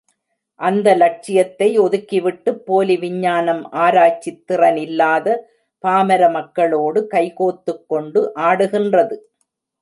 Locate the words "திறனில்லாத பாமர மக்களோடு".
4.47-7.07